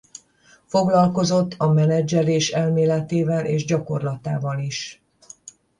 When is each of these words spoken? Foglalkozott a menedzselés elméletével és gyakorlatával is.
Foglalkozott 0.65 1.53
a 1.57 1.67
menedzselés 1.67 2.51
elméletével 2.51 3.45
és 3.45 3.65
gyakorlatával 3.65 4.59
is. 4.59 5.01